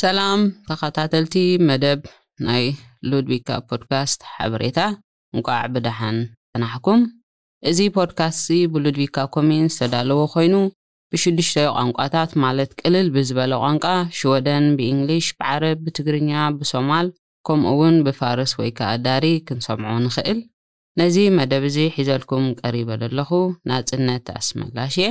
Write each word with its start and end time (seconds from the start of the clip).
ሰላም 0.00 0.40
ተኸታተልቲ 0.68 1.32
መደብ 1.68 2.00
ናይ 2.46 2.64
ሉድቢካ 3.10 3.48
ፖድካስት 3.68 4.20
ሓበሬታ 4.34 4.80
እንቋዕ 5.34 5.62
ብድሓን 5.74 6.18
ፅናሕኩም 6.50 7.00
እዚ 7.70 7.78
ፖድካስት 7.96 8.40
እዚ 8.42 8.50
ብሉድቢካ 8.74 9.16
ኮሚን 9.34 9.64
ዝተዳለዎ 9.76 10.18
ኮይኑ 10.34 10.54
ብሽዱሽተ 11.12 11.56
ቋንቋታት 11.76 12.32
ማለት 12.44 12.70
ቅልል 12.82 13.08
ብዝበለ 13.14 13.52
ቋንቋ 13.64 13.84
ሽወደን 14.18 14.66
ብእንግሊሽ 14.80 15.28
ብዓረብ 15.40 15.80
ብትግርኛ 15.86 16.30
ብሶማል 16.58 17.08
ከምኡ 17.48 17.72
እውን 17.74 17.96
ብፋርስ 18.08 18.54
ወይ 18.60 18.70
ከዓ 18.80 18.90
ዳሪ 19.06 19.26
ክንሰምዖ 19.48 19.90
ንኽእል 20.06 20.40
ነዚ 21.00 21.16
መደብ 21.38 21.64
እዚ 21.70 21.78
ሒዘልኩም 21.96 22.46
ቀሪበ 22.62 22.90
ዘለኹ 23.02 23.30
ናፅነት 23.70 24.28
ኣስመላሽ 24.38 24.94
እየ 25.00 25.08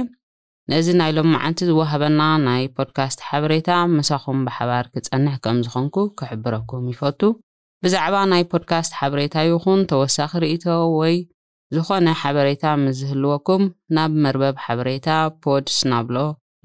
ነዚ 0.71 0.87
ናይ 0.99 1.11
ሎመዓንቲ 1.17 1.59
ዝወሃበና 1.67 2.21
ናይ 2.45 2.63
ፖድካስት 2.77 3.19
ሓበሬታ 3.27 3.69
ምሳኹም 3.97 4.39
ብሓባር 4.47 4.85
ክጸንሕ 4.93 5.35
ከም 5.45 5.57
ዝኾንኩ 5.65 5.95
ክሕብረኩም 6.19 6.83
ይፈቱ 6.93 7.21
ብዛዕባ 7.83 8.15
ናይ 8.31 8.43
ፖድካስት 8.51 8.91
ሓበሬታይ 8.99 9.49
ኹን 9.63 9.79
ተወሳኺ 9.91 10.31
ርእቶ 10.43 10.65
ወይ 10.97 11.15
ዝኾነ 11.75 12.07
ሓበሬታ 12.21 12.63
ምስ 12.83 12.95
ዝህልወኩም 12.99 13.63
ናብ 13.97 14.11
መርበብ 14.25 14.55
ሓበሬታ 14.65 15.07
ፖድስናብሎ 15.45 16.17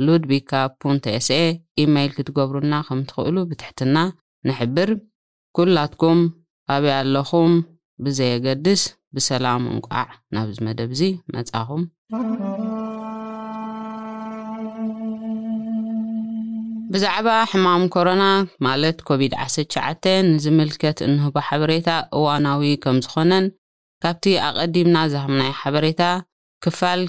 ሉድቢካ 0.06 0.52
ፑን 0.82 0.96
ስኤ 1.28 1.40
ኢሜይል 1.84 2.12
ክትገብሩና 2.18 2.72
ከም 2.88 3.00
ትኽእሉ 3.12 3.36
ብትሕትና 3.52 3.96
ንሕብር 4.50 4.92
ኩላትኩም 5.58 6.20
አብያ 6.74 6.94
ኣለኹም 7.04 7.54
ብዘየገድስ 8.06 8.82
ብሰላም 9.16 9.62
እንቋዕ 9.76 10.06
ናብዚ 10.34 10.58
መደብ 10.68 10.90
እዚ 10.96 11.02
መጽኹም 11.36 11.82
ብዛዕባ 16.94 17.26
ሕማም 17.50 17.82
ኮሮና 17.94 18.24
ማለት 18.66 18.98
ኮቪድ-19 19.08 20.06
ንዝምልከት 20.30 20.98
እንህቦ 21.06 21.34
ሓበሬታ 21.48 21.88
እዋናዊ 22.16 22.62
ከም 22.82 22.96
ዝኾነን 23.04 23.44
ካብቲ 24.02 24.24
ኣቐዲምና 24.48 24.96
ዝሃብናይ 25.12 25.50
ሓበሬታ 25.60 26.02
ክፋል 26.64 27.00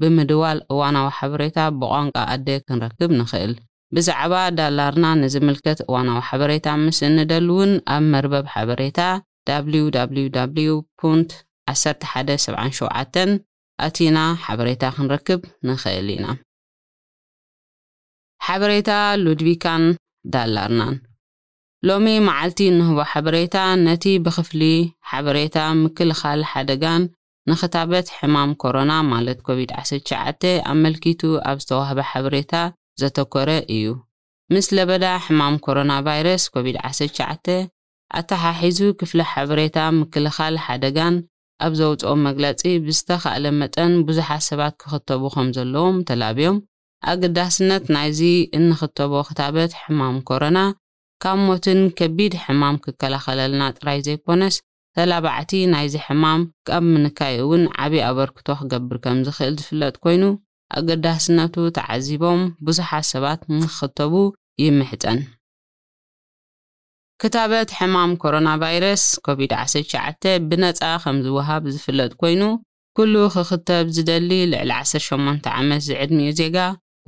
ብምድዋል 0.02 0.58
እዋናዊ 0.74 1.08
ሓበሬታ 1.18 1.58
ብቛንቋ 1.80 2.16
ኣዴ 2.34 2.48
ክንረክብ 2.68 3.12
ንኽእል 3.20 3.54
ብዛዕባ 3.96 4.34
ዳላርና 4.58 5.06
ንዚምልከት 5.24 5.80
እዋናዊ 5.88 6.20
ሓበሬታ 6.30 6.68
ምስ 6.84 7.00
እንደል 7.10 7.48
እውን 7.56 7.72
ኣብ 7.96 8.04
መርበብ 8.14 8.46
ሓበሬታ 8.54 9.00
wwwፑ 9.80 11.02
1177 11.74 13.38
ኣቲና 13.86 14.18
ሓበሬታ 14.46 14.84
ክንረክብ 14.98 15.42
ንኽእል 15.68 16.08
ኢና 16.16 16.26
ሓበሬታ 18.48 18.90
ሉድቪካን 19.24 19.84
ዳላርናን 20.34 20.96
ሎሚ 21.90 22.08
መዓልቲ 22.28 22.60
እንህቦ 22.74 23.00
ሓበሬታ 23.14 23.56
ነቲ 23.88 24.06
ብኽፍሊ 24.26 24.62
ሓበሬታ 25.12 25.58
ምክልኻል 25.84 26.42
ሓደጋን 26.52 27.04
ንኽታበት 27.50 28.08
ሕማም 28.18 28.52
ኮሮና 28.62 28.92
ማለት 29.12 29.40
ኮቪድ-19 29.48 30.46
ኣመልኪቱ 30.72 31.22
ኣብ 31.50 31.58
ዝተዋህበ 31.64 32.00
ሓበሬታ 32.10 32.54
ዘተኰረ 33.02 33.50
እዩ 33.76 33.86
ምስ 34.54 34.68
ለበዳ 34.78 35.06
ሕማም 35.26 35.56
ኮሮና 35.66 35.92
ቫይረስ 36.08 36.44
ኮቪድ-19 36.56 37.56
ኣተሓሒዙ 38.20 38.80
ክፍለ 39.00 39.20
ሓበሬታ 39.32 39.78
ምክልኻል 40.02 40.56
ሓደጋን 40.66 41.16
ኣብ 41.66 41.72
ዘውጽኦ 41.82 42.12
መግለጺ 42.28 42.62
ብዝተኻእለ 42.88 43.46
መጠን 43.62 43.94
ብዙሓት 44.10 44.44
ሰባት 44.50 44.74
ኪኽተቡ 44.82 45.24
ኸም 45.36 45.48
ዘለዎም 45.58 45.98
ተላብዮም 46.10 46.58
ኣገዳስነት 47.12 47.84
ናይዚ 47.96 48.20
እንኽተቦ 48.60 49.14
ኽታበት 49.30 49.72
ሕማም 49.84 50.18
ኮሮና 50.32 50.60
ካብ 51.24 51.40
ሞትን 51.48 51.80
ከቢድ 52.00 52.34
ሕማም 52.46 52.76
ክከላኸለልና 52.86 53.64
ጥራይ 53.78 54.00
ዘይኰነስ 54.08 54.56
ተላ 54.98 55.14
ባዕቲ 55.24 55.52
ናይዚ 55.72 55.96
ሕማም 56.06 56.42
ካብ 56.68 56.84
ምንካይ 56.94 57.34
እውን 57.42 57.64
ዓብዪ 57.86 58.00
ኣበርክቶ 58.10 58.48
ኺገብር 58.60 58.98
ከም 59.04 59.18
ዚኽእል 59.26 59.54
ዚፍለጥ 59.60 59.96
ኰይኑ 60.06 60.24
ኣገዳስነቱ 60.78 61.56
ተዓዚቦም 61.78 62.42
ብዙሓት 62.68 63.06
ሰባት 63.12 63.42
ምኽተቡ 63.58 64.14
ይምሕጸን 64.64 65.20
ክታበት 67.24 67.70
ሕማም 67.80 68.12
ኮሮናቫይረስ 68.24 69.04
ኮቪድ-19 69.28 70.26
ብነጻ 70.50 70.82
ኸም 71.04 71.20
ዚውሃብ 71.28 71.64
ዚፍለጥ 71.76 72.12
ኰይኑ 72.26 72.42
ኵሉ 73.00 73.16
ኺኽተብ 73.36 73.86
ዚደሊ 73.98 74.32
ልዕሊ18 74.54 75.52
ዓመት 75.60 75.84
ዚዕድሚኡ 75.90 76.32
ዜጋ 76.42 76.58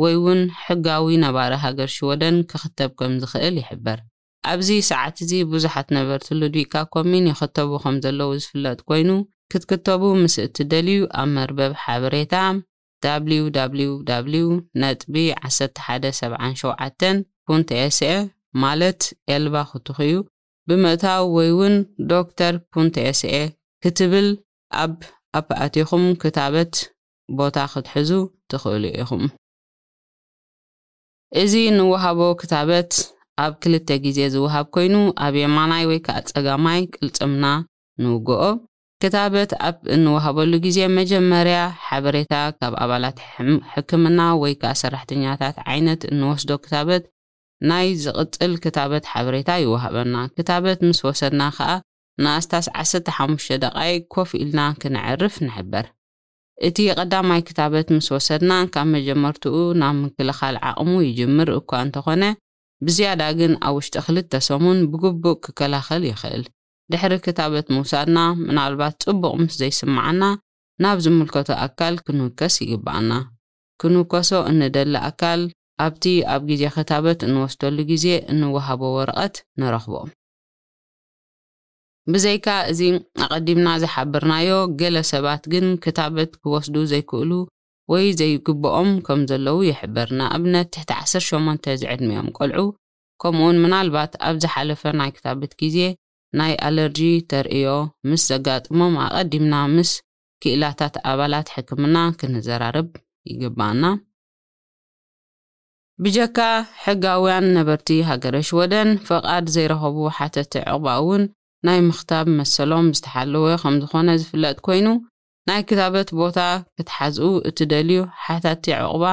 ወይ 0.04 0.14
እውን 0.20 0.44
ሕጋዊ 0.66 1.10
ነባሪ 1.26 1.54
ሃገር 1.66 1.92
ሽወደን 1.98 2.38
ኪኽተብ 2.54 2.92
ከም 3.02 3.16
ዚኽእል 3.24 3.58
ይሕበር 3.64 3.98
ኣብዚ 4.52 4.70
ሰዓት 4.90 5.16
እዚ 5.24 5.32
ብዙሓት 5.52 5.88
ነበርቲልድካ 5.98 6.74
ኮሚን 6.94 7.26
ይኽተቡ 7.32 7.70
ኸም 7.84 7.96
ዘለዉ 8.04 8.30
ዝፍለጥ 8.44 8.80
ኮይኑ 8.90 9.10
ክትክተቡ 9.52 10.02
ምስእትደልዩ 10.24 11.00
ኣብ 11.22 11.30
መርበብ 11.38 11.74
ሓበሬታ 11.84 12.36
ብwww 13.26 14.52
ነጥቢ 14.82 15.16
1177 15.50 17.06
ፑንስኤ 17.48 18.12
ማለት 18.64 19.02
ኤልባ 19.36 19.56
ክትኽዩ 19.72 20.14
ብምእታው 20.70 21.24
ወይ 21.36 21.50
እውን 21.54 21.76
ዶክተር 22.14 22.54
ፑንስa 22.74 23.42
ክትብል 23.84 24.28
ኣብ 24.84 24.94
ኣፓኣቲኹም 25.40 26.04
ክታበት 26.24 26.74
ቦታ 27.38 27.56
ክትሕዙ 27.74 28.12
ትኽእሉ 28.52 28.84
ኢኹም 29.04 29.24
እዚ 31.42 31.54
ንውሃቦ 31.78 32.20
ክታበት 32.42 32.90
ኣብ 33.44 33.54
ክልተ 33.64 33.90
ግዜ 34.06 34.20
ዝውሃብ 34.34 34.66
ኮይኑ 34.76 34.96
ኣብ 35.26 35.34
የማናይ 35.44 35.84
ወይ 35.90 36.00
ከዓ 36.06 36.18
ጸጋማይ 36.30 36.82
ቅልጽምና 36.96 37.46
ንውግኦ 38.04 38.42
ክታበት 39.04 39.52
ኣብ 39.68 39.76
እንውሃበሉ 39.96 40.52
ግዜ 40.66 40.80
መጀመርያ 40.98 41.58
ሓበሬታ 41.90 42.34
ካብ 42.60 42.74
ኣባላት 42.84 43.18
ሕክምና 43.74 44.20
ወይ 44.42 44.54
ከዓ 44.64 44.72
ሰራሕተኛታት 44.82 45.56
ዓይነት 45.74 46.02
እንወስዶ 46.12 46.52
ክታበት 46.66 47.06
ናይ 47.70 47.88
ዝቕጽል 48.06 48.54
ክታበት 48.64 49.06
ሓበሬታ 49.12 49.50
ይወሃበና 49.64 50.16
ክታበት 50.40 50.80
ምስ 50.90 51.00
ወሰድና 51.08 51.44
ከኣ 51.60 51.72
ንኣስታስ 52.24 52.68
15 52.84 53.56
ደቃይ 53.64 53.94
ኮፍ 54.16 54.30
ኢልና 54.42 54.62
ክንዕርፍ 54.82 55.36
ንሕበር 55.48 55.86
እቲ 56.68 56.78
ቐዳማይ 57.00 57.42
ክታበት 57.50 57.88
ምስ 57.98 58.08
ወሰድና 58.18 58.54
ካብ 58.76 58.88
መጀመርትኡ 58.96 59.56
ናብ 59.82 59.96
ምክልኻል 60.04 60.56
ዓቕሙ 60.72 60.92
ይጅምር 61.10 61.50
እኳ 61.60 61.70
እንተኾነ 61.86 62.24
ብዝያዳ 62.86 63.22
ግን 63.40 63.54
ኣብ 63.68 63.74
ውሽጢ 63.78 63.96
ኽል 64.06 64.18
ሰሙን 64.50 64.78
ብግቡእ 64.92 65.40
ክከላኸል 65.46 66.04
ይኽእል 66.12 66.44
ድሕሪ 66.92 67.14
ክታበት 67.26 67.68
ምውሳድና 67.76 68.20
ምናልባት 68.48 68.94
ጽቡቕ 69.04 69.34
ምስ 69.42 69.56
ዘይስምዓና 69.62 70.22
ናብ 70.84 70.98
ዚምልከቶ 71.06 71.50
ኣካል 71.66 71.96
ክንውከስ 72.06 72.56
ይግብኣና 72.64 73.12
ክንውከሶ 73.82 74.30
እንደሊ 74.52 74.94
ኣካል 75.10 75.42
ኣብቲ 75.86 76.06
ኣብ 76.34 76.42
ግዜ 76.52 76.64
ክታበት 76.76 77.20
እንወስደሉ 77.28 77.78
ግዜ 77.92 78.06
እንውሃቦ 78.34 78.82
ወረቐት 78.98 79.36
ንረኽቦም 79.62 80.10
ብዘይካ 82.14 82.48
እዚ 82.72 82.80
ኣቐዲምና 83.24 83.68
ዝሓብርናዮ 83.84 84.52
ገለ 84.80 84.98
ሰባት 85.14 85.44
ግን 85.54 85.66
ክታበት 85.84 86.32
ክወስዱ 86.42 86.76
ዘይክእሉ 86.94 87.32
ወይ 87.92 88.08
ዘይግብኦም 88.20 88.90
ከም 89.06 89.20
ዘለዉ 89.30 89.58
ይሕበር 89.70 90.10
ንኣብነት 90.18 90.68
ት108 90.90 91.64
ዝዕድሚኦም 91.82 92.28
ቀልዑ 92.38 92.66
ከምኡውን 93.22 93.58
ምናልባት 93.64 94.12
ኣብ 94.28 94.36
ዝሓለፈ 94.44 94.82
ናይ 95.00 95.10
ክታብት 95.16 95.54
ግዜ 95.62 95.78
ናይ 96.40 96.54
ኣለርጂ 96.68 97.00
ተርእዮ 97.32 97.68
ምስ 98.10 98.24
ዘጋጥሞም 98.32 98.94
ኣቐዲምና 99.06 99.56
ምስ 99.76 99.92
ክእላታት 100.44 100.96
ኣባላት 101.12 101.48
ሕክምና 101.56 101.98
ክንዘራርብ 102.20 102.90
ይግባኣና 103.32 103.84
ብጀካ 106.04 106.38
ሕጋውያን 106.84 107.46
ነበርቲ 107.58 107.90
ሃገረሽ 108.10 108.50
ወደን 108.60 108.90
ፍቓድ 109.08 109.46
ዘይረኸቡ 109.56 109.98
ሓተቲ 110.18 110.54
ዕቕባ 110.74 110.88
እውን 111.02 111.24
ናይ 111.68 111.80
ምክታብ 111.90 112.28
መሰሎም 112.40 112.88
ዝተሓለወ 112.98 113.46
ከም 113.64 113.76
ዝኾነ 113.86 114.10
ዝፍለጥ 114.22 114.58
ኮይኑ 114.68 114.88
ናይ 115.50 115.62
ክታበት 115.70 116.10
ቦታ 116.20 116.40
ክትሓዝኡ 116.78 117.28
እትደልዩ 117.50 118.00
ሓታቲ 118.24 118.64
ዕቑባ 118.78 119.06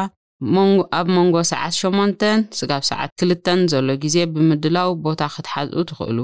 ኣብ 0.99 1.07
መንጎ 1.17 1.37
ሰዓት 1.51 1.75
8 1.77 2.57
ስጋብ 2.59 2.83
ሰዓት 2.89 3.11
2 3.27 3.63
ዘሎ 3.73 3.87
ግዜ 4.03 4.17
ብምድላው 4.33 4.91
ቦታ 5.05 5.21
ክትሓዝኡ 5.35 5.83
ትኽእሉ 5.91 6.19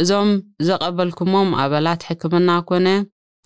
እዞም 0.00 0.30
ዘቐበልኩሞም 0.66 1.48
ኣባላት 1.64 2.02
ሕክምና 2.08 2.50
ኮነ 2.70 2.86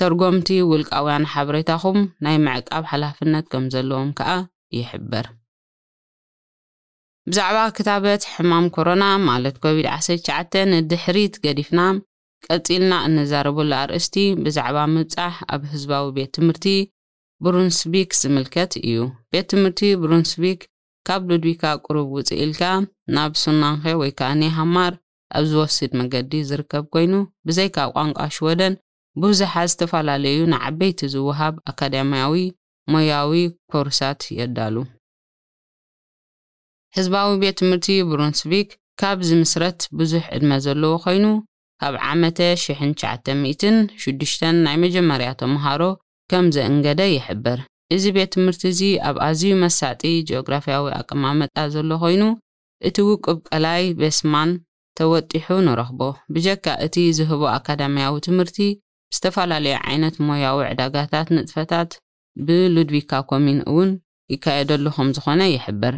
ተርጎምቲ 0.03 0.49
ውልቃውያን 0.71 1.29
ሓበሬታኹም 1.33 1.99
ናይ 2.27 2.37
ምዕቃብ 2.47 2.85
ሓላፍነት 2.93 3.47
ከም 3.53 3.65
ዘለዎም 3.75 4.11
ከዓ 4.21 4.31
ይሕበር 4.79 5.27
ብዛዕባ 7.31 7.57
ክታበት 7.77 8.23
ሕማም 8.35 8.67
ኮሮና 8.77 9.05
ማለት 9.31 9.57
ኮቪድ-19 9.65 10.63
ንድሕሪት 10.75 11.35
ገዲፍና 11.47 11.81
ቀፂልና 12.47 12.93
እንዛረበሉ 13.09 13.71
ኣርእስቲ 13.83 14.17
ብዛዕባ 14.45 14.77
ምብጻሕ 14.95 15.35
ኣብ 15.55 15.63
ህዝባዊ 15.73 16.05
ቤት 16.17 16.31
ትምህርቲ 16.37 16.65
ብሩንስቪክ 17.45 18.09
ዝምልከት 18.21 18.73
እዩ 18.85 18.99
ቤት 19.33 19.47
ትምህርቲ 19.53 19.81
ብሩንስቪክ 20.03 20.61
ካብ 21.09 21.23
ሉድቢካ 21.31 21.63
ቅሩብ 21.85 22.09
ውፅኢልካ 22.17 22.63
ናብ 23.17 23.33
ሱናንኼ 23.43 23.85
ወይ 24.03 24.11
ከዓ 24.19 24.29
ንሃማር 24.41 24.93
ኣብ 25.39 25.45
ዝወስድ 25.51 25.93
መገዲ 26.01 26.33
ዝርከብ 26.49 26.85
ኮይኑ 26.95 27.13
ብዘይካ 27.47 27.77
ቋንቋሽ 27.97 28.37
ወደን 28.47 28.75
ብብዙሓት 29.21 29.69
ዝተፈላለዩ 29.73 30.39
ንዓበይቲ 30.53 31.01
ዝወሃብ 31.15 31.55
ኣካዳምያዊ 31.71 32.35
ሞያዊ 32.95 33.33
ኮርሳት 33.73 34.21
የዳሉ 34.39 34.77
ህዝባዊ 36.97 37.31
ቤት 37.43 37.57
ትምህርቲ 37.63 37.89
ብሩንስቪክ 38.11 38.69
ካብ 39.01 39.19
ዝምስረት 39.29 39.81
ብዙሕ 39.99 40.25
ዕድመ 40.37 40.53
ዘለዎ 40.65 40.95
ኮይኑ 41.05 41.25
ካብ 41.83 41.95
ዓመ 42.13 42.23
96 42.39 44.43
ናይ 44.65 44.75
መጀመርያ 44.83 45.29
ተምሃሮ 45.41 45.83
ከም 46.31 46.45
ዘእንገደ 46.55 47.01
ይሕብር 47.15 47.59
እዚ 47.95 48.05
ቤት 48.17 48.29
ትምህርቲ 48.35 48.63
እዚ 48.73 48.81
ኣብ 49.09 49.17
ኣዝዩ 49.27 49.53
መሳጢ 49.63 50.03
ጂኦግራፍያዊ 50.29 50.85
ኣቅማመጣ 50.99 51.57
ዘሎ 51.75 51.91
ዀይኑ 52.03 52.23
እቲ 52.89 52.97
ውቅብ 53.09 53.39
ቀላይ 53.51 53.83
ቤስማን 54.01 54.51
ተወጢሑ 55.01 55.49
ንረኽቦ 55.69 56.01
ብጀካ 56.37 56.67
እቲ 56.87 56.95
ዝህቦ 57.21 57.43
ኣካዳምያዊ 57.57 58.15
ትምህርቲ 58.29 58.59
ዝተፈላለየ 59.17 59.77
ዓይነት 59.89 60.15
ሞያዊ 60.27 60.59
ዕዳጋታት 60.73 61.29
ንጥፈታት 61.37 61.91
ብሉድቪካ 62.47 63.11
ኮሚን 63.33 63.61
እውን 63.73 63.91
ይካየደሉ 64.35 64.85
ኸም 64.99 65.09
ዝኾነ 65.17 65.41
ይሕብር 65.57 65.95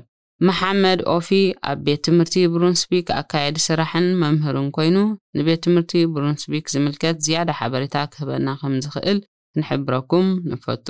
መሓመድ 0.49 1.00
ኦፊ 1.15 1.29
ኣብ 1.71 1.79
ቤት 1.87 2.00
ትምህርቲ 2.06 2.37
ብሩንስቢክ 2.53 3.09
ኣካየዲ 3.19 3.59
ስራሕን 3.67 4.06
መምህርን 4.23 4.69
ኮይኑ 4.77 4.97
ንቤት 5.39 5.61
ትምህርቲ 5.67 5.93
ብሩንስቢክ 6.15 6.65
ዝምልከት 6.75 7.17
ዝያዳ 7.27 7.50
ሓበሬታ 7.59 7.97
ክህበና 8.12 8.49
ከም 8.61 8.75
ዝኽእል 8.85 9.19
ክንሕብረኩም 9.55 10.29
ንፈቱ 10.53 10.87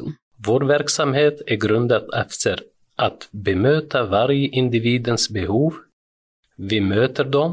Vår 0.47 0.63
verksamhet 0.73 1.37
är 1.55 1.59
grundad 1.65 2.05
efter 2.23 2.57
att 3.07 3.21
bemöta 3.47 4.01
varje 4.15 4.49
individens 4.63 5.23
behov. 5.37 5.73
Vi 6.69 6.79
möter 6.93 7.27
dem 7.37 7.53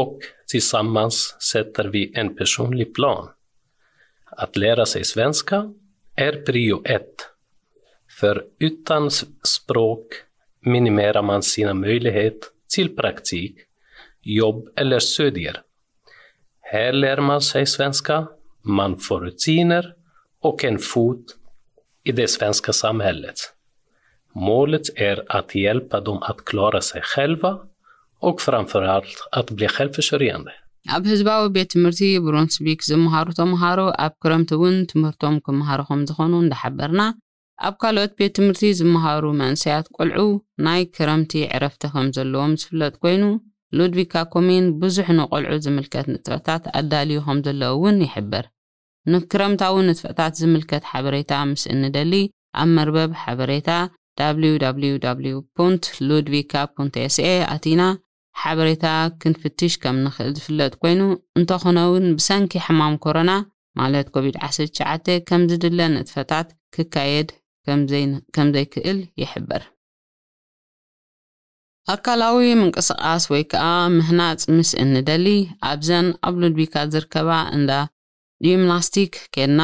och 0.00 0.16
tillsammans 0.50 1.16
sätter 1.50 1.84
vi 1.94 2.02
en 2.20 2.28
personlig 2.38 2.88
plan. 2.96 3.24
Att 4.42 4.52
lära 4.62 4.86
sig 4.92 5.04
svenska 5.12 5.58
är 6.26 6.34
prio 6.46 6.78
ett. 6.96 7.16
För 8.18 8.36
utan 8.68 9.04
språk 9.56 10.04
minimerar 10.74 11.22
man 11.22 11.42
sina 11.42 11.74
möjligheter 11.74 12.48
till 12.74 12.88
praktik, 12.96 13.54
jobb 14.22 14.68
eller 14.76 14.98
studier. 14.98 15.62
Här 16.72 16.92
lär 16.92 17.20
man 17.20 17.40
sig 17.40 17.66
svenska, 17.66 18.26
man 18.62 18.96
får 18.98 19.20
rutiner 19.20 19.94
och 20.40 20.64
en 20.64 20.78
fot 20.78 21.24
i 22.04 22.12
det 22.12 22.28
svenska 22.30 22.72
samhället. 22.72 23.34
Målet 24.34 24.82
är 24.96 25.36
att 25.36 25.54
hjälpa 25.54 26.00
dem 26.00 26.18
att 26.22 26.44
klara 26.44 26.80
sig 26.80 27.02
själva 27.04 27.58
och 28.20 28.40
framförallt 28.40 29.28
att 29.32 29.50
bli 29.58 29.68
självförsörjande. 29.76 30.52
ኣብ 30.96 31.04
ህዝባዊ 31.10 31.42
ቤት 31.54 31.68
ትምህርቲ 31.74 32.00
ብሮንስቢክ 32.26 32.78
ዝመሃሩ 32.88 33.26
ተምሃሮ 33.38 33.80
ኣብ 34.04 34.12
ክረምቲ 34.22 34.50
እውን 34.56 34.74
ትምህርቶም 34.92 35.36
ክመሃሩ 35.46 35.80
ከም 35.88 36.00
ዝኾኑ 36.08 36.32
እንዳሓበርና 36.44 37.00
ኣብ 37.66 37.74
ካልኦት 37.82 38.12
ቤት 38.18 38.32
ትምህርቲ 38.36 38.62
ዝመሃሩ 38.78 39.22
መንስያት 39.42 39.86
ቆልዑ 39.96 40.22
ናይ 40.64 40.82
ክረምቲ 40.96 41.32
ዕረፍቲ 41.56 41.82
ከም 41.92 42.06
ዘለዎም 42.16 42.52
ዝፍለጥ 42.60 42.94
ኮይኑ 43.04 43.22
ሉድቪካ 43.78 44.14
ኮሜን 44.34 44.66
ብዙሕ 44.82 45.06
ንቆልዑ 45.18 45.52
ዝምልከት 45.66 46.06
ንጥፈታት 46.14 46.64
ኣዳልዩ 46.80 47.18
ከም 47.26 47.38
ዘለዎ 47.46 47.70
እውን 47.76 47.96
ይሕብር 48.06 48.46
ንክረምታዊ 49.12 49.76
ንጥፈታት 49.88 50.32
ዝምልከት 50.40 50.84
ሓበሬታ 50.90 51.32
ምስ 51.50 51.62
እንደሊ 51.74 52.12
ኣብ 52.62 52.68
መርበብ 52.78 53.10
ሓበሬታ 53.22 53.70
www 54.48 55.38
ሉድቪካ 56.08 56.52
ኤስኤ 57.08 57.28
ኣቲና 57.54 57.82
ሓበሬታ 58.42 58.86
ክንፍትሽ 59.22 59.72
ከም 59.82 59.96
ንኽእል 60.04 60.30
ዝፍለጥ 60.38 60.72
ኮይኑ 60.82 61.02
እንተኾነ 61.38 61.78
እውን 61.88 62.06
ብሰንኪ 62.18 62.52
ሕማም 62.66 62.94
ኮሮና 63.06 63.32
ማለት 63.80 64.06
ኮቪድ-19 64.14 65.18
ከም 65.30 65.42
ዝድለ 65.50 65.80
ንጥፈታት 65.96 66.48
ክካየድ 66.74 67.28
ከም 68.36 68.48
ዘይክእል 68.54 68.98
ይሕበር 69.20 69.62
ኣካላዊ 71.94 72.38
ምንቅስቓስ 72.60 73.24
ወይ 73.32 73.42
ከዓ 73.50 73.64
ምህናፅ 73.96 74.42
ምስ 74.56 74.70
እንደሊ 74.84 75.26
ኣብዘን 75.70 76.06
ኣብ 76.26 76.34
ሉድቢካ 76.42 76.74
ዝርከባ 76.92 77.28
እንዳ 77.56 77.70
ጂምናስቲክ 78.44 79.12
ኬድና 79.34 79.62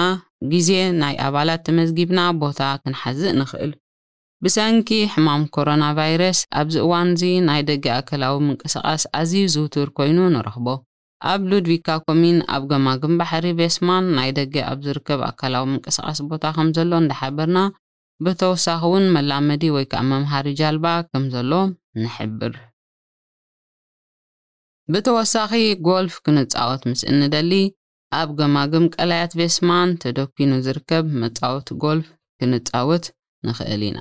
ግዜ 0.53 0.71
ናይ 1.01 1.15
ኣባላት 1.27 1.63
ተመዝጊብና 1.67 2.21
ቦታ 2.43 2.61
ክንሓዝእ 2.83 3.35
ንኽእል 3.41 3.73
ብሰንኪ 4.45 4.89
ሕማም 5.15 5.43
ኮሮና 5.55 5.85
ቫይረስ 5.99 6.39
ኣብዚ 6.61 6.75
እዋን 6.85 7.11
እዚ 7.17 7.25
ናይ 7.49 7.61
ደገ 7.71 7.85
ኣካላዊ 7.99 8.35
ምንቅስቓስ 8.47 9.03
ኣዝዩ 9.21 9.43
ዝውትር 9.55 9.91
ኮይኑ 9.99 10.19
ንረኽቦ 10.37 10.67
ኣብ 11.33 11.41
ሉድቪካ 11.51 11.89
ኮሚን 12.07 12.39
ኣብ 12.55 12.63
ገማግም 12.73 13.15
ባሕሪ 13.21 13.47
ቤስማን 13.59 14.07
ናይ 14.19 14.31
ደገ 14.39 14.55
ኣብ 14.71 14.79
ዝርከብ 14.87 15.21
ኣካላዊ 15.31 15.65
ምንቅስቓስ 15.75 16.21
ቦታ 16.31 16.45
ከም 16.59 16.69
ዘሎ 16.79 16.93
እንዳሓበርና 17.05 17.57
ብተወሳኺ 18.25 18.81
እውን 18.89 19.05
መላመዲ 19.15 19.63
ወይከ 19.77 19.93
መምሃሪ 20.11 20.47
ጃልባ 20.59 20.87
ምዘሎ 21.23 21.53
ንሕብር 22.03 22.53
ብተወሳኺ 24.93 25.51
ጐልፍ 25.87 26.15
ክንጻወት 26.25 26.83
ምስ 26.91 27.01
እንደሊ 27.13 27.53
ኣብ 28.21 28.29
ገማግም 28.39 28.85
ቀላያት 28.95 29.33
ቤስማን 29.41 29.91
ተደኪኑ 30.03 30.51
ዝርከብ 30.67 31.05
መጻውቲ 31.23 31.69
ጐልፍ 31.85 32.07
ክንጻወት 32.41 33.05
ንኽእል 33.47 33.83
ኢና 33.91 33.99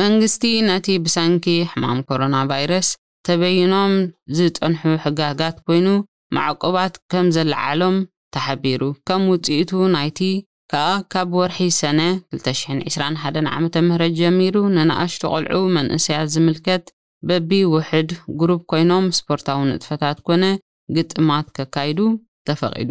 መንግስቲ 0.00 0.44
ነቲ 0.70 0.86
ብሰንኪ 1.06 1.46
ሕማም 1.70 1.98
ኮሮና 2.10 2.36
ቫይረስ 2.50 2.88
ተበይኖም 3.26 3.92
ዝፀንሑ 4.36 4.82
ሕጋጋት 5.04 5.56
ኮይኑ 5.66 5.88
ማዕቆባት 6.36 6.94
ከም 7.12 7.26
ዘለዓሎም 7.36 7.96
ተሓቢሩ 8.34 8.82
ከም 9.08 9.22
ውፅኢቱ 9.32 9.70
ናይቲ 9.94 10.20
ከኣ 10.72 10.86
ካብ 11.12 11.30
ወርሒ 11.38 11.58
ሰነ 11.78 12.00
221 12.34 13.40
ዓ 13.54 13.56
ምህረ 13.88 14.02
ጀሚሩ 14.18 14.54
ንነኣሽቲ 14.76 15.22
ቆልዑ 15.34 15.60
መንእሰያት 15.78 16.28
ዝምልከት 16.34 16.84
በቢ 17.30 17.50
ውሕድ 17.72 18.10
ግሩብ 18.40 18.60
ኮይኖም 18.70 19.04
ስፖርታዊ 19.18 19.58
ንጥፈታት 19.70 20.18
ኮነ 20.28 20.44
ግጥማት 20.96 21.46
ከካይዱ 21.56 21.98
ተፈቒዱ 22.48 22.90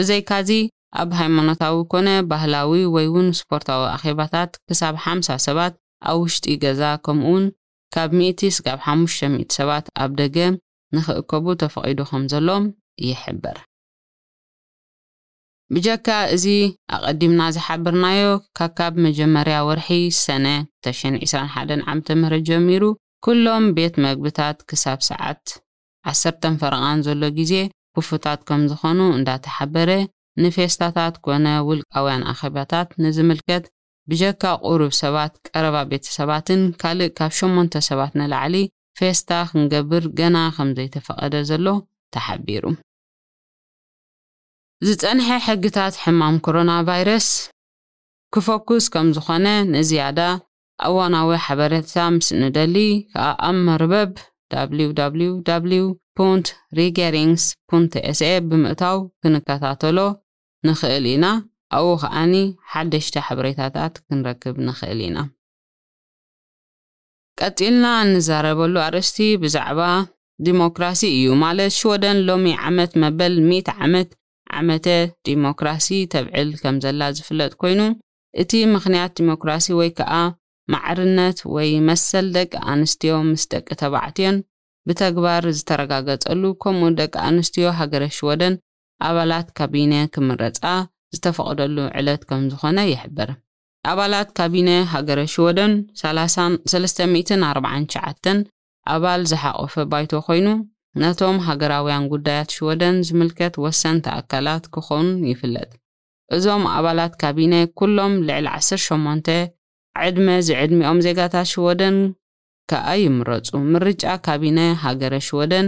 ብዘይካዚ 0.00 0.50
ኣብ 1.00 1.10
ሃይማኖታዊ 1.20 1.76
ኮነ 1.92 2.08
ባህላዊ 2.30 2.72
ወይ 2.96 3.06
እውን 3.10 3.28
ስፖርታዊ 3.40 3.82
ኣኼባታት 3.96 4.52
ክሳብ 4.68 4.94
ሓምሳ 5.06 5.28
ሰባት 5.46 5.74
ኣብ 6.10 6.18
ውሽጢ 6.22 6.46
ገዛ 6.64 6.82
ከምኡውን 7.06 7.44
ካብ 7.94 8.10
1-500 8.16 9.56
ሰባት 9.56 9.86
ኣብ 10.02 10.10
ደገም 10.20 10.54
ንኽእከቡ 10.94 11.46
ተፈቒዱ 11.62 11.98
ኸም 12.10 12.22
ዘሎም 12.32 12.64
ይሕብር 13.06 13.56
ብጀካ 15.74 16.06
እዚ 16.34 16.44
ኣቐዲምና 16.96 17.40
ዝሓብርናዮ 17.56 18.22
ካብካብ 18.58 18.94
መጀመርያ 19.06 19.56
ወርሒ 19.68 19.88
ሰነ 20.24 20.46
221 20.86 21.84
ዓ 22.14 22.16
ምህ 22.22 22.32
ጀሚሩ 22.48 22.82
ኵሎም 23.26 23.66
ቤት 23.76 23.94
መግብታት 24.06 24.58
ክሳብ 24.70 24.98
ሰዓት 25.10 25.42
1ሰ 26.14 26.22
ፈረቓን 26.62 27.02
ዘሎ 27.08 27.22
ግዜ 27.38 27.52
ክፉታት 27.96 28.40
ከም 28.48 28.62
ዝኾኑ 28.70 28.98
እንዳተሓበረ 29.18 29.90
ንፌስታታት 30.42 31.14
ኮነ 31.26 31.46
ውልቃውያን 31.68 32.22
ኣኼባታት 32.32 32.88
ንዝምልከት 33.04 33.64
ብጀካ 34.10 34.42
ቑሩብ 34.68 34.92
ሰባት 35.02 35.32
ቀረባ 35.54 35.76
ቤተ 35.90 36.04
ሰባትን 36.18 36.60
ካልእ 36.82 37.10
ካብ 37.18 37.32
8ን 37.38 37.82
ሰባት 37.88 38.12
ንላዕሊ 38.18 38.54
ፌስታ 38.98 39.30
ክንገብር 39.50 40.04
ገና 40.18 40.36
ከም 40.54 40.68
ዘይተፈቐደ 40.78 41.34
ዘሎ 41.50 41.66
ተሓቢሩ 42.14 42.64
ዝጸንሐ 44.86 45.28
ሕጊታት 45.46 45.94
ሕማም 46.04 46.36
ኮሮናቫይረስ 46.46 47.28
ክፎኩስ 48.34 48.84
ከም 48.94 49.08
ዝኾነ 49.16 49.46
ንዝያዳ 49.74 50.20
ኣዋናዊ 50.88 51.30
ሓበሬታ 51.46 51.94
ምስ 52.16 52.28
እንደሊ 52.38 52.76
ከዓ 53.12 53.26
ኣብመርበብ 53.50 54.12
wwwፑ 54.52 56.46
ሪገሪንግስ 56.78 57.44
ፑ 57.70 57.82
sኤ 58.18 58.32
ብምእታው 58.50 58.98
ክንከታተሎ 59.22 59.98
ንኽእል 60.68 61.04
ኢና 61.12 61.24
ኣብኡ 61.76 61.90
ከዓኒ 62.02 62.32
ሓደሽቲ 62.72 63.16
ሓበሬታታት 63.26 63.94
ክንረክብ 64.06 64.56
ንኽእል 64.68 65.00
ኢና 65.08 65.18
ቀጢልና 67.42 67.84
እንዛረበሉ 68.06 68.74
ኣርእስቲ 68.86 69.18
ብዛዕባ 69.42 69.82
ዲሞክራሲ 70.48 71.00
እዩ 71.18 71.28
ማለት 71.44 71.72
ሽወደን 71.78 72.18
ሎሚ 72.28 72.46
ዓመት 72.68 72.92
መበል 73.02 73.34
ሚት 73.48 73.68
ዓመት 73.84 74.10
ዓመተ 74.58 74.86
ዲሞክራሲ 75.28 75.86
ተብዕል 76.12 76.48
ከም 76.62 76.76
ዘላ 76.84 77.02
ዝፍለጥ 77.16 77.52
ኮይኑ 77.62 77.80
እቲ 78.42 78.50
ምኽንያት 78.74 79.12
ዲሞክራሲ 79.20 79.66
ወይ 79.80 79.90
ከዓ 79.98 80.12
ማዕርነት 80.72 81.38
ወይ 81.54 81.70
መሰል 81.88 82.26
ደቂ 82.36 82.52
ኣንስትዮ 82.72 83.14
ምስ 83.30 83.44
ደቂ 83.54 83.68
ተባዕትዮን 83.82 84.36
ብተግባር 84.88 85.44
ዝተረጋገጸሉ 85.58 86.42
ከምኡ 86.64 86.90
ደቂ 87.00 87.14
ኣንስትዮ 87.30 87.66
ሃገረ 87.78 88.04
ሽወደን 88.18 88.54
ኣባላት 89.08 89.48
ካቢነ 89.58 89.94
ክምረፃ 90.16 90.62
ዝተፈቐደሉ 91.16 91.76
ዕለት 92.00 92.22
ከም 92.28 92.42
ዝኾነ 92.52 92.78
ይሕብር 92.92 93.28
ኣባላት 93.90 94.28
ካቢነ 94.38 94.68
ሃገረ 94.92 95.20
ሽወደን 95.34 95.72
349 96.00 98.38
ኣባል 98.92 99.20
ዝሓቖፈ 99.30 99.74
ባይቶ 99.92 100.12
ኮይኑ 100.26 100.46
ነቶም 101.00 101.36
ሃገራውያን 101.46 102.04
ጉዳያት 102.12 102.50
ሽወደን 102.56 102.96
ዝምልከት 103.08 103.54
ወሰንቲ 103.64 104.04
ኣካላት 104.18 104.64
ክኾኑ 104.74 105.06
ይፍለጥ 105.32 105.70
እዞም 106.36 106.64
ኣባላት 106.76 107.14
ካቢነ 107.22 107.52
ኩሎም 107.78 108.14
ልዕሊ 108.28 108.46
18 108.56 109.36
ዕድመ 110.06 110.28
ዝዕድሚኦም 110.48 110.98
ዜጋታት 111.06 111.48
ሽወደን 111.52 111.96
ከኣ 112.72 112.86
ይምረፁ 113.04 113.50
ምርጫ 113.74 114.04
ካቢነ 114.28 114.58
ሃገረ 114.84 115.14
ሽወደን 115.28 115.66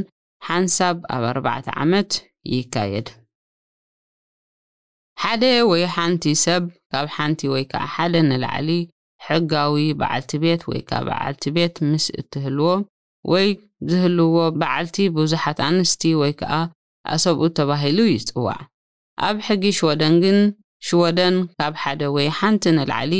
ሓንሳብ 0.50 0.96
ኣብ 1.16 1.24
4 1.54 1.70
ዓመት 1.84 2.10
ይካየድ 2.54 3.08
ሓደ 5.22 5.44
ወይ 5.70 5.82
ሓንቲ 5.96 6.24
ሰብ 6.44 6.62
ካብ 6.92 7.06
ሓንቲ 7.16 7.40
ወይ 7.54 7.64
ከዓ 7.70 7.82
ሓደ 7.94 8.14
ንለዕሊ 8.30 8.68
ሕጋዊ 9.26 9.74
በዓልቲ 10.00 10.30
ቤት 10.44 10.62
ወይ 10.70 10.80
ከዓ 10.88 10.98
በዓልቲ 11.08 11.42
ቤት 11.56 11.76
ምስ 11.90 12.04
እትህልዎ 12.20 12.66
ወይ 13.32 13.48
ዝህልዎ 13.90 14.24
በዓልቲ 14.60 14.96
ብዙሓት 15.18 15.58
ኣንስቲ 15.68 16.02
ወይ 16.22 16.32
ከኣ 16.40 16.52
ኣሰብኡ 17.14 17.44
ተባሂሉ 17.58 17.98
ይጽዋዕ 18.14 18.58
ኣብ 19.28 19.36
ሕጊ 19.46 19.64
ሽወደን 19.78 20.14
ግን 20.24 20.38
ሽወደን 20.86 21.36
ካብ 21.58 21.74
ሓደ 21.82 22.00
ወይ 22.16 22.28
ሓንቲ 22.38 22.62
ንላዓሊ 22.76 23.12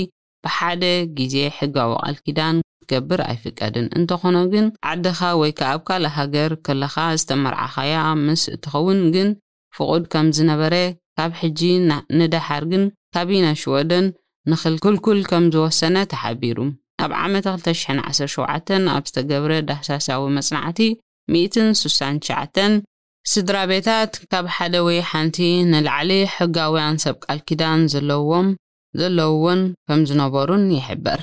ብሓደ 0.44 0.82
ግዜ 1.18 1.34
ሕጋዊ 1.58 1.90
ቓል 2.02 2.16
ኪዳን 2.24 2.56
ክትገብር 2.82 3.20
ኣይፍቀድን 3.30 3.86
እንተኾነ 3.98 4.36
ግን 4.54 4.66
ዓድኻ 4.90 5.20
ወይ 5.42 5.52
ከዓ 5.58 5.68
ኣብ 5.76 5.82
ካል 5.90 6.06
ሃገር 6.16 6.52
ከለኻ 6.68 6.94
ዝተመርዓኻያ 7.22 7.98
ምስ 8.24 8.44
እትኸውን 8.56 9.00
ግን 9.16 9.28
ፍቑድ 9.76 10.02
ከም 10.14 10.26
ዝነበረ 10.38 10.74
كاب 11.22 11.34
حجي 11.34 11.78
ندا 12.12 12.38
حرقن 12.38 12.92
كابينا 13.14 13.54
شوادن 13.54 14.12
نخل 14.48 14.78
كل 14.78 14.98
كل 14.98 15.24
كم 15.24 15.50
زو 15.50 15.68
سنة 15.68 16.04
تحبيرو 16.04 16.72
أب 17.00 17.12
عامة 17.12 17.42
غلتشحن 17.46 17.98
عسر 17.98 18.26
شوعة 18.26 18.64
أب 18.70 19.02
استقبرة 19.06 19.60
دهساسة 19.60 20.18
ومصنعتي 20.18 21.00
ميتن 21.30 21.74
سوسان 21.74 22.20
شعتن 22.22 22.82
سدرا 23.26 23.64
بيتات 23.64 24.16
كاب 24.16 24.46
حدوي 24.48 25.02
حانتي 25.02 25.64
نلعلي 25.64 26.26
حقاوي 26.26 26.80
عن 26.80 26.98
سبق 26.98 27.30
الكدان 27.32 27.88
زلووم 27.88 28.56
زلوون 28.96 29.74
كم 29.88 30.04
زنوبرون 30.04 30.72
يحبر 30.72 31.20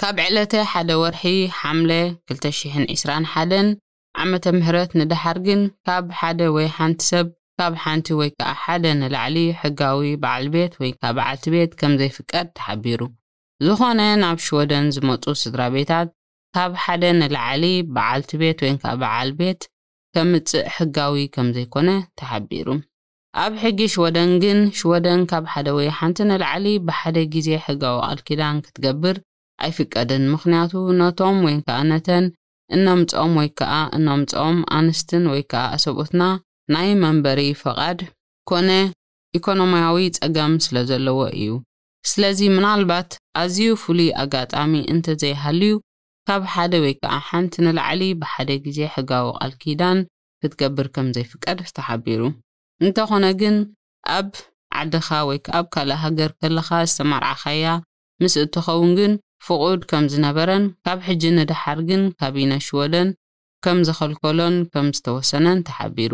كاب 0.00 0.20
علته 0.20 0.64
حدا 0.64 0.94
ورحي 0.96 1.48
حملة 1.48 2.16
كلتشيحن 2.28 2.86
إسران 2.90 3.26
حدن 3.26 3.76
عامة 4.16 4.40
مهرات 4.46 5.12
حرقن 5.12 5.70
كاب 5.86 6.12
حدا 6.12 6.48
ويحان 6.48 6.96
تسب 6.96 7.32
ካብ 7.60 7.74
ሓንቲ 7.82 8.06
ወይ 8.20 8.30
ከዓ 8.38 8.48
ሓደ 8.62 8.84
ንላዕሊ 9.00 9.36
ሕጋዊ 9.60 10.08
በዓል 10.22 10.46
ቤት 10.54 10.72
ወይከዓ 10.82 11.10
በዓልቲ 11.16 11.44
ቤት 11.54 11.72
ከምዘይፍቀድ 11.80 12.46
ተሓቢሩ 12.58 13.00
ዝኾነ 13.66 14.00
ናብ 14.22 14.38
ሽወደን 14.46 14.86
ዝመፁ 14.94 15.24
ስድራ 15.42 15.60
ቤታት 15.74 16.08
ካብ 16.56 16.72
ሓደ 16.84 17.04
ንላዕሊ 17.20 17.64
በዓልቲ 17.94 18.30
ቤት 18.42 18.58
ወይን 18.64 18.78
ከዓ 18.82 18.92
በዓል 19.02 19.30
ቤት 19.40 19.62
ከምፅእ 20.16 20.66
ሕጋዊ 20.76 21.22
ከም 21.34 21.46
ዘይኮነ 21.56 21.88
ተሓቢሩ 22.20 22.68
ኣብ 23.44 23.52
ሕጊ 23.62 23.78
ሽወደን 23.94 24.32
ግን 24.42 24.58
ሽወደን 24.78 25.20
ካብ 25.30 25.44
ሓደ 25.52 25.68
ወይ 25.78 25.88
ሓንቲ 25.98 26.18
ንላዕሊ 26.30 26.66
ብሓደ 26.88 27.16
ግዜ 27.34 27.48
ሕጋዊ 27.66 27.96
ኣልኪዳን 28.08 28.56
ክትገብር 28.64 29.16
ኣይፍቀድን 29.66 30.24
ምክንያቱ 30.34 30.72
ነቶም 31.00 31.38
ወይን 31.46 31.60
ከዓ 31.68 31.78
ነተን 31.92 32.26
እነምፅኦም 32.76 33.32
ወይ 33.40 33.48
ከዓ 33.60 33.72
እነምፅኦም 33.98 34.58
ኣንስትን 34.80 35.24
ወይ 35.32 35.42
ከዓ 35.54 35.64
ኣሰብኡትና 35.76 36.22
ናይ 36.72 36.90
መንበሪ 37.00 37.40
ፍቓድ 37.62 37.98
ኮነ 38.50 38.68
ኢኮኖምያዊ 39.38 39.96
ፀገም 40.18 40.52
ስለ 40.66 40.76
ዘለዎ 40.90 41.18
እዩ 41.38 41.48
ስለዚ 42.10 42.40
ምናልባት 42.56 43.10
ኣዝዩ 43.40 43.66
ፍሉይ 43.82 44.08
ኣጋጣሚ 44.22 44.72
እንተዘይሃልዩ 44.94 45.74
ካብ 46.28 46.42
ሓደ 46.52 46.72
ወይ 46.84 46.94
ከዓ 47.00 47.12
ሓንቲ 47.28 47.52
ንላዕሊ 47.66 48.02
ብሓደ 48.20 48.50
ግዜ 48.66 48.78
ሕጋዊ 48.94 49.26
ቓል 49.38 49.52
ኪዳን 49.62 49.98
ክትገብር 50.40 50.86
ከም 50.96 51.08
ዘይፍቀድ 51.16 51.60
ተሓቢሩ 51.78 52.20
እንተኾነ 52.84 53.24
ግን 53.42 53.56
ኣብ 54.18 54.30
ዓድኻ 54.80 55.08
ወይ 55.30 55.38
ከዓ 55.46 55.54
ኣብ 55.60 55.66
ካልእ 55.74 55.98
ሃገር 56.04 56.30
ከለኻ 56.40 56.68
ዝተመርዓኸያ 56.90 57.66
ምስ 58.22 58.34
እትኸውን 58.44 58.92
ግን 59.00 59.12
ፍቑድ 59.46 59.80
ከም 59.90 60.04
ዝነበረን 60.14 60.64
ካብ 60.86 60.98
ሕጂ 61.08 61.22
ንድሓር 61.38 61.80
ግን 61.90 62.02
ካብ 62.20 62.34
ይነሽወደን 62.44 63.10
ከም 63.66 63.80
ዘኸልከሎን 63.90 64.56
ከም 64.72 64.88
ዝተወሰነን 64.98 65.60
ተሓቢሩ 65.68 66.12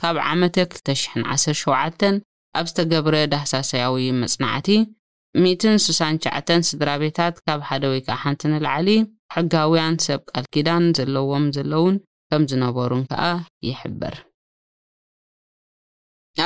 ካብ 0.00 0.16
ዓመ 0.30 0.40
217 0.56 2.20
ኣብ 2.58 2.66
ዝተገብረ 2.70 3.14
ዳህሳሰያዊ 3.32 3.96
መፅናዕቲ 4.22 4.68
169 5.44 6.68
ስድራ 6.70 6.90
ቤታት 7.02 7.34
ካብ 7.46 7.60
ሓደ 7.68 7.82
ወይ 7.92 8.00
ከዓ 8.06 8.16
ሓንቲ 8.22 8.40
ንላዓሊ 8.52 8.88
ሕጋውያን 9.34 9.94
ሰብ 10.06 10.20
ቃል 10.32 10.44
ኪዳን 10.54 10.84
ዘለዎም 10.96 11.44
ዘለውን 11.56 11.94
ከም 12.30 12.42
ዝነበሩን 12.50 13.02
ከኣ 13.10 13.24
ይሕበር 13.68 14.16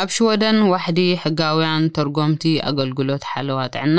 ኣብ 0.02 0.08
ሽወደን 0.16 0.58
ዋሕዲ 0.72 1.00
ሕጋውያን 1.24 1.84
ተርጎምቲ 1.96 2.44
ኣገልግሎት 2.68 3.24
ሓለዋ 3.32 3.58
ጥዕና 3.74 3.98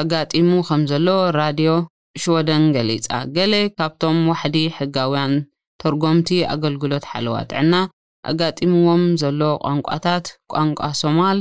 ኣጋጢሙ 0.00 0.50
ከም 0.68 0.82
ዘሎ 0.90 1.08
ራድዮ 1.40 1.70
ሽወደን 2.22 2.64
ገሊፃ 2.76 3.08
ገሌ 3.36 3.54
ካብቶም 3.78 4.18
ዋሕዲ 4.32 4.58
ሕጋውያን 4.78 5.34
ተርጎምቲ 5.84 6.28
ኣገልግሎት 6.54 7.04
ሓለዋ 7.12 7.36
ጥዕና 7.50 7.74
ኣጋጢምዎም 8.30 9.04
ዘሎ 9.20 9.40
ቋንቋታት 9.66 10.26
ቋንቋ 10.52 10.80
ሶማል 11.02 11.38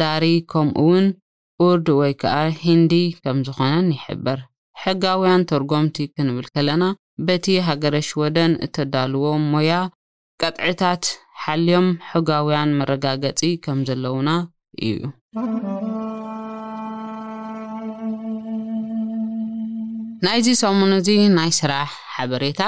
ዳሪ 0.00 0.24
ከምኡእውን 0.52 1.06
ውርድ 1.62 1.88
ወይ 2.00 2.12
ከዓ 2.22 2.34
ሂንዲ 2.64 2.92
ከምዝኾነን 3.22 3.86
ይሕበር 3.98 4.38
ሕጋውያን 4.82 5.46
ተርጎምቲ 5.50 5.96
ክንብል 6.14 6.46
ከለና 6.54 6.84
በቲ 7.28 7.46
ሃገረሽ 7.68 8.08
ወደን 8.22 8.52
እተዳልዎም 8.66 9.44
ሞያ 9.54 9.78
ቀጥዕታት 10.42 11.04
ሓልዮም 11.44 11.88
ሕጋውያን 12.10 12.76
መረጋገፂ 12.80 13.40
ከም 13.64 13.80
ዘለውና 13.88 14.30
እዩ 14.90 14.98
ናይዚ 20.26 20.46
ሰሙን 20.64 20.92
እዚ 21.00 21.08
ናይ 21.38 21.50
ስራሕ 21.60 21.90
ሓበሬታ 22.14 22.60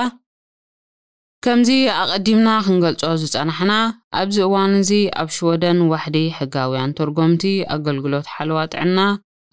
ከምዚ 1.44 1.68
ኣቐዲምና 2.00 2.48
ክንገልጾ 2.64 3.02
ዝጸናሕና 3.20 3.74
ኣብዚ 4.20 4.36
እዋን 4.46 4.72
እዚ 4.80 4.90
ኣብ 5.20 5.28
ሽወደን 5.36 5.78
ዋሕዲ 5.92 6.16
ሕጋውያን 6.38 6.92
ተርጎምቲ 6.98 7.42
ኣገልግሎት 7.76 8.26
ሓለዋ 8.32 8.58
ጥዕና 8.72 8.98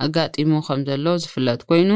ኣጋጢሙ 0.08 0.52
ከም 0.68 0.82
ዘሎ 0.90 1.06
ዝፍለጥ 1.26 1.62
ኮይኑ 1.70 1.92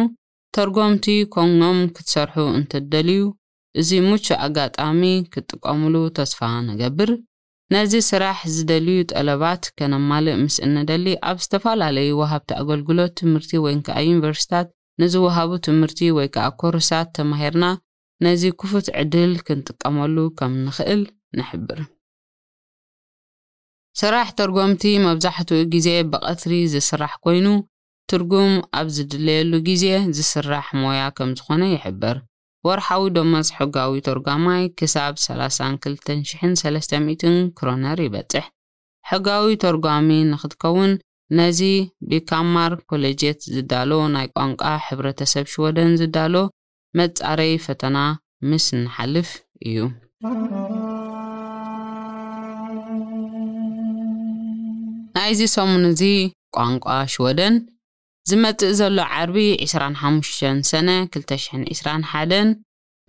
ተርጎምቲ 0.58 1.06
ኮንኖም 1.36 1.80
ክትሰርሑ 1.96 2.38
እንትደልዩ 2.60 3.22
እዚ 3.82 3.90
ሙቹ 4.08 4.26
ኣጋጣሚ 4.48 5.02
ክትጥቀምሉ 5.36 5.94
ተስፋ 6.20 6.40
ንገብር 6.70 7.12
ነዚ 7.74 7.94
ስራሕ 8.10 8.40
ዝደልዩ 8.56 8.98
ጠለባት 9.12 9.62
ከነማልእ 9.80 10.36
ምስ 10.46 10.56
እንደሊ 10.70 11.06
ኣብ 11.32 11.38
ዝተፈላለዩ 11.44 12.10
ወሃብቲ 12.22 12.52
ኣገልግሎት 12.62 13.12
ትምህርቲ 13.22 13.52
ወይ 13.68 13.76
ከዓ 13.88 13.98
ዩኒቨርስታት 14.10 14.68
ንዝወሃቡ 15.04 15.52
ትምህርቲ 15.68 16.00
ወይ 16.20 16.28
ከዓ 16.38 16.48
ኮርሳት 16.64 17.10
ተማሂርና 17.20 17.66
ነዚ 18.26 18.44
ክፉት 18.62 18.88
ዕድል 19.02 19.32
ክንጥቀመሉ 19.46 20.16
ከም 20.40 20.52
ንኽእል 20.66 21.02
ንሕብር 21.38 21.80
ስራሕ 24.00 24.28
ተርጎምቲ 24.40 24.84
መብዛሕትኡ 25.06 25.60
ግዜ 25.76 25.88
ብቐትሪ 26.12 26.54
ዝስራሕ 26.74 27.14
ኰይኑ 27.30 27.48
ትርጉም 28.12 28.54
ኣብ 28.80 28.88
ዝድልየሉ 28.96 29.52
ግዜ 29.70 29.86
ዝስራሕ 30.18 30.66
ሞያ 30.82 31.02
ከም 31.18 31.30
ዝኾነ 31.40 31.62
ይሕብር 31.74 32.18
ወርሓዊ 32.68 33.02
ደመስ 33.16 33.48
ሕጋዊ 33.58 33.92
ተርጓማይ 34.08 34.64
ክሳብ 34.80 35.14
32003 35.26 37.28
ክሮነር 37.58 37.98
ይበጽሕ 38.08 38.46
ሕጋዊ 39.12 39.46
ተርጓሚ 39.64 40.10
ንኽትከውን 40.32 40.92
ነዚ 41.40 41.60
ብካማር 42.10 42.72
ኮለጀት 42.90 43.40
ዝዳሎ 43.56 43.92
ናይ 44.16 44.28
ቋንቋ 44.38 44.62
ሕብረተሰብ 44.88 45.46
ሽወደን 45.54 45.94
ዝዳሎ 46.02 46.34
መጻረይ 47.00 47.52
ፈተና 47.66 47.98
ምስ 48.52 48.66
ንሓልፍ 48.80 49.30
እዩ 49.68 49.78
ናይዚ 55.16 55.40
ሰሙን 55.54 55.84
እዚ 55.92 56.02
ቋንቋ 56.56 56.86
ሽወደን 57.14 57.56
ዝመጽእ 58.30 58.74
ዘሎ 58.80 58.98
ዓርቢ 59.20 59.38
25 59.68 60.44
ሰነ 60.72 60.90
221 61.16 62.60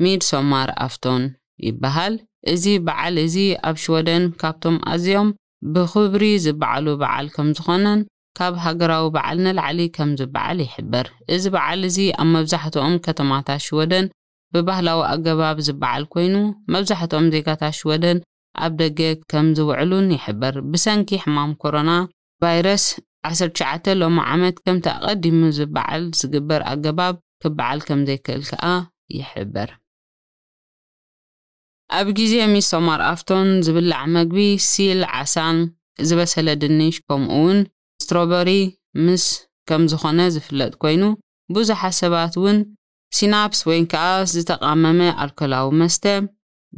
ሚድ 0.05 0.23
ሶማር 0.31 0.71
ኣፍቶን 0.87 1.25
ይበሃል 1.69 2.15
እዚ 2.55 2.65
በዓል 2.87 3.17
እዚ 3.27 3.37
ኣብ 3.71 3.77
ሽወደን 3.87 4.23
ካብቶም 4.43 4.79
ኣዝዮም 4.93 5.31
ብኽብሪ 5.75 6.23
ዝበዓሉ 6.45 6.87
በዓል 7.03 7.27
ከም 7.35 7.51
ዝኾነን 7.59 8.01
ካብ 8.39 8.55
ሃገራዊ 8.65 9.05
በዓል 9.15 9.39
ነላዕሊ 9.47 9.81
ከምዝበዓል 9.97 10.59
ይሕበር 10.67 11.07
እዚ 11.35 11.45
በዓል 11.55 11.81
እዚ 11.89 11.97
ኣብ 12.23 12.29
መብዛሕትኦም 12.37 12.95
ከተማታሽወደን 13.07 14.07
ብባህላዊ 14.55 15.01
ኣገባብ 15.13 15.59
ዝበዓል 15.67 16.03
ኮይኑ 16.15 16.35
መብዛሕትኦም 16.75 17.27
ዜጋታ 17.35 17.63
ሽወደን 17.79 18.19
ኣብ 18.65 18.73
ደገ 18.81 19.01
ከም 19.33 19.47
ዝውዕሉን 19.59 20.07
ይሕበር 20.17 20.55
ብሰንኪ 20.73 21.11
ሕማም 21.25 21.53
ኮሮና 21.63 21.91
ቫይረስ 22.45 22.85
19 23.33 23.93
ሎማ 24.01 24.19
ዓመት 24.35 24.57
ከምቲ 24.65 24.87
ኣቐዲሙ 24.95 25.39
ዝበዓል 25.59 26.03
ዝግበር 26.21 26.63
ኣገባብ 26.73 27.15
ክበዓል 27.43 27.81
ከም 27.89 28.01
ዘይክእል 28.09 28.43
ከኣ 28.51 28.65
ይሕበር 29.19 29.71
ኣብ 31.99 32.09
ግዜ 32.19 32.35
ሚስ 32.53 32.67
ሶማር 32.75 33.01
ኣፍቶን 33.13 33.49
ዝብላዕ 33.67 34.03
መግቢ 34.17 34.39
ሲል 34.71 35.01
ዓሳን 35.21 35.59
ዝበሰለ 36.09 36.49
ድንሽ 36.63 36.97
ከምኡ 37.09 37.33
ውን 37.47 37.59
ስትሮበሪ 38.03 38.51
ምስ 39.07 39.25
ከም 39.69 39.83
ዝኾነ 39.91 40.21
ዝፍለጥ 40.35 40.73
ኮይኑ 40.83 41.03
ብዙሓት 41.55 41.95
ሰባት 42.03 42.35
እውን 42.41 42.59
ሲናፕስ 43.17 43.61
ወይን 43.69 43.85
ከዓ 43.93 44.05
ዝተቓመመ 44.35 45.01
ኣልኮላዊ 45.25 45.67
መስተ 45.81 46.05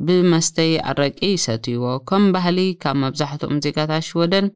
ብመስተዪ 0.06 0.70
ኣረቂ 0.90 1.16
ይሰትይዎ 1.34 1.84
ከም 2.08 2.24
ባህሊ 2.34 2.58
ካብ 2.82 2.96
መብዛሕትኦም 3.02 3.60
ዜጋታት 3.64 4.04
ሽወደን 4.08 4.46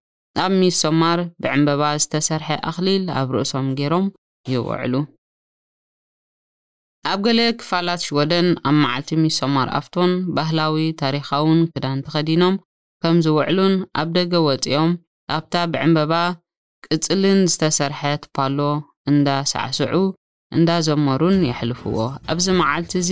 ኣብ 0.45 0.53
ሚሶማር 0.63 1.21
ብዕምበባ 1.43 1.83
ዝተሰርሐ 2.03 2.49
ኣኽሊል 2.71 3.05
ኣብ 3.21 3.29
ርእሶም 3.37 3.69
ገይሮም 3.79 4.07
ይውዕሉ 4.53 4.95
ኣብ 7.13 7.21
ገሌ 7.27 7.41
ክፋላት 7.61 8.01
ሽወደን 8.07 8.49
ኣብ 8.69 8.77
መዓልቲ 8.83 9.11
ሚሶማር 9.25 9.69
ኣፍቶን 9.79 10.13
ባህላዊ 10.39 10.79
ታሪኻውን 11.03 11.61
ክዳን 11.75 11.99
ተኸዲኖም 12.07 12.57
ከም 13.05 13.17
ዝውዕሉን 13.27 13.77
ኣብ 14.01 14.09
ደገ 14.19 14.33
ወፂኦም 14.49 14.93
ኣብታ 15.37 15.55
ብዕምበባ 15.73 16.13
ቅጽልን 16.95 17.39
ዝተሰርሐት 17.53 18.23
ፓሎ 18.37 18.59
እንዳሳዕስዑ 19.13 19.97
እንዳዘመሩን 20.57 21.39
የሕልፍዎ 21.49 21.99
ኣብዚ 22.33 22.47
መዓልቲ 22.61 22.93
እዚ 23.03 23.11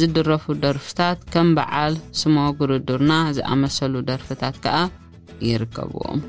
ዝድረፉ 0.00 0.44
ደርፍታት 0.64 1.18
ከም 1.34 1.50
በዓል 1.58 1.96
ስሞ 2.22 2.36
ጉርዱርና 2.60 3.12
ዝኣመሰሉ 3.38 3.94
ደርፍታት 4.10 4.56
ከኣ 4.66 4.76
ይርከብዎም 5.48 6.20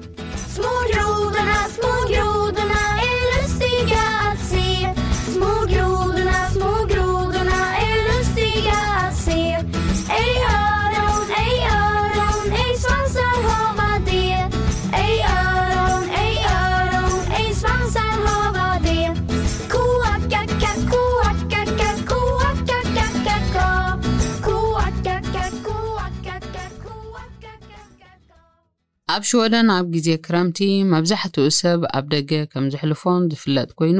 ኣብ 29.15 29.23
ሽወደን 29.29 29.67
ኣብ 29.75 29.85
ግዜ 29.95 30.07
ክረምቲ 30.25 30.57
መብዛሕትኡ 30.93 31.45
ሰብ 31.57 31.81
ኣብ 31.97 32.05
ደገ 32.13 32.31
ከም 32.51 32.63
ዘሕልፎን 32.73 33.21
ዝፍለጥ 33.31 33.69
ኮይኑ 33.79 33.99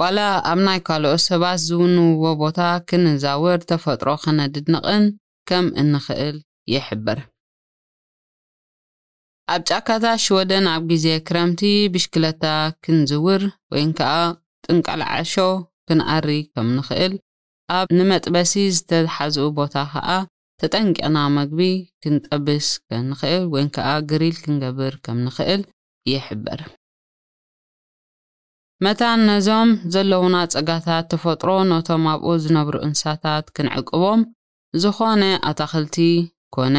ዋላ 0.00 0.18
ኣብ 0.50 0.58
ናይ 0.66 0.78
ካልኦት 0.86 1.22
ሰባት 1.28 1.58
ዝውንውዎ 1.68 2.24
ቦታ 2.42 2.58
ክንዛወር 2.88 3.58
ተፈጥሮ 3.70 4.08
ከነድድንቕን 4.24 5.04
ከም 5.50 5.66
እንኽእል 5.82 6.36
ይሕብር 6.72 7.20
ኣብ 9.54 9.62
ጫካታት 9.70 10.20
ሽወደን 10.26 10.68
ኣብ 10.74 10.84
ግዜ 10.92 11.06
ክረምቲ 11.30 11.62
ብሽክለታ 11.94 12.44
ክንዝውር 12.84 13.42
ወይ 13.74 13.84
ከዓ 14.00 14.14
ጥንቀል 14.66 15.02
ዓሾ 15.12 15.34
ክንኣሪ 15.88 16.28
ከም 16.54 16.70
ንኽእል 16.78 17.12
ኣብ 17.78 17.86
ንመጥበሲ 17.98 18.54
ዝተሓዝኡ 18.78 19.48
ቦታ 19.60 19.74
ከዓ 19.94 20.08
ተጠንቀና 20.62 21.16
መግቢ 21.38 21.60
ክንጠብስ 22.02 22.66
ከምንኽእል 22.88 23.42
ወይን 23.52 23.68
ከዓ 23.76 23.88
ግሪል 24.10 24.36
ክንገብር 24.44 24.94
ከም 25.04 25.18
ንኽእል 25.26 25.62
ይሕበር 26.12 26.60
መታን 28.84 29.20
ነዞም 29.30 29.70
ዘለውና 29.92 30.36
ፀጋታት 30.54 31.04
ተፈጥሮ 31.12 31.50
ነቶም 31.72 32.02
ኣብኡ 32.12 32.30
ዝነብሩ 32.44 32.74
እንሳታት 32.86 33.46
ክንዕቅቦም 33.56 34.22
ዝኾነ 34.84 35.22
ኣታኽልቲ 35.50 35.96
ኮነ 36.56 36.76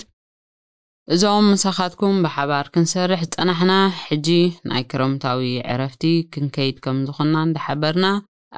እዞም 1.14 1.46
ምሳኻትኩም 1.52 2.14
ብሓባር 2.24 2.66
ክንሰርሕ 2.74 3.22
ዝፀናሕና 3.30 3.72
ሕጂ 4.02 4.28
ናይ 4.68 4.82
ክረምታዊ 4.90 5.50
ዕረፍቲ 5.72 6.02
ክንከይድ 6.34 6.76
ከም 6.84 6.98
ዝኾና 7.08 7.34
እንዳሓበርና 7.46 8.06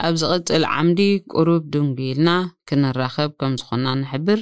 ኣብ 0.06 0.14
ዝቕፅል 0.22 0.64
ዓምዲ 0.74 1.00
ቁሩብ 1.32 1.62
ድንጉኢልና 1.74 2.30
ክንራኸብ 2.70 3.32
ከም 3.42 3.52
ዝኾና 3.62 3.86
ንሕብር 4.02 4.40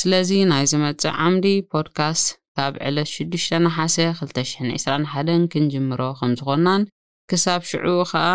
ስለዚ 0.00 0.30
ናይ 0.52 0.64
ዝመፅእ 0.72 1.16
ዓምዲ 1.26 1.46
ፖድካስት 1.72 2.26
ካብ 2.58 2.74
ዕለት 2.88 3.08
61221 3.16 5.42
ክንጅምሮ 5.52 6.00
ከምዝኾናን 6.18 6.82
ክሳብ 7.30 7.60
ሽዑ 7.70 7.88
ከዓ 8.10 8.26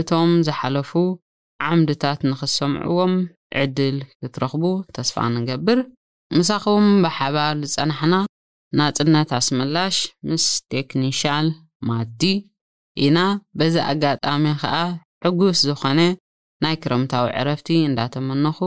እቶም 0.00 0.30
ዝሓለፉ 0.46 0.90
ዓምድታት 1.70 2.20
ንኽሰምዕዎም 2.28 3.14
ዕድል 3.62 3.96
ክትረኽቡ 4.20 4.64
ተስፋ 4.96 5.16
ንገብር 5.34 5.78
ምሳኹም 6.36 6.86
ብሓባር 7.04 7.54
ዝፀናሕና 7.72 8.14
ናፅነት 8.78 9.28
ኣስመላሽ 9.40 9.96
ምስ 10.28 10.44
ቴክኒሻል 10.72 11.46
ማዲ 11.88 12.22
ኢና 13.04 13.18
በዚ 13.58 13.74
ኣጋጣሚ 13.90 14.44
ከዓ 14.62 14.76
ሕጉስ 15.24 15.58
ዝኾነ 15.68 16.00
ናይ 16.64 16.76
ክረምታዊ 16.82 17.26
ዕረፍቲ 17.40 17.68
እንዳተመነኹ 17.90 18.58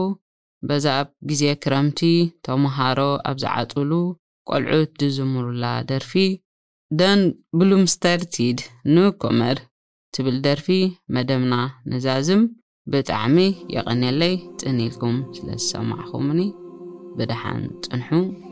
በዛ 0.68 0.86
ኣብ 1.02 1.08
ግዜ 1.28 1.42
ክረምቲ 1.64 2.00
ተምሃሮ 2.46 2.98
ኣብ 3.28 3.36
ዝዓፅሉ 3.44 3.90
والعود 4.50 4.90
دزمر 5.00 5.50
لا 5.52 5.82
درفي 5.82 6.40
دن 6.92 7.34
بلوم 7.52 7.86
ستارتيد 7.86 8.60
نو 8.86 9.12
كومر 9.12 9.58
تبل 10.14 10.42
درفي 10.42 10.90
مدمنا 11.08 11.70
نزازم 11.86 12.48
بتعمي 12.86 13.56
يغني 13.70 14.10
لي 14.12 14.40
تنيلكم 14.58 15.32
سلسة 15.32 15.82
معكمني 15.82 16.52
بدحان 17.18 17.80
تنحو 17.80 18.49